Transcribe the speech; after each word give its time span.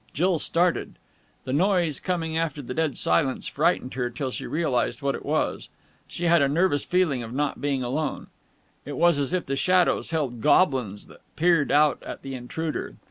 Jill 0.13 0.39
started. 0.39 0.95
The 1.43 1.53
noise, 1.53 1.99
coming 1.99 2.35
after 2.35 2.63
the 2.63 2.73
dead 2.73 2.97
silence, 2.97 3.45
frightened 3.47 3.93
her 3.93 4.09
till 4.09 4.31
she 4.31 4.47
realized 4.47 5.03
what 5.03 5.13
it 5.13 5.23
was. 5.23 5.69
She 6.07 6.23
had 6.23 6.41
a 6.41 6.47
nervous 6.49 6.83
feeling 6.83 7.21
of 7.21 7.33
not 7.33 7.61
being 7.61 7.83
alone. 7.83 8.25
It 8.83 8.97
was 8.97 9.19
as 9.19 9.31
if 9.31 9.45
the 9.45 9.55
shadows 9.55 10.09
held 10.09 10.41
goblins 10.41 11.05
that 11.05 11.21
peered 11.35 11.71
out 11.71 12.01
at 12.01 12.23
the 12.23 12.33
intruder. 12.33 12.95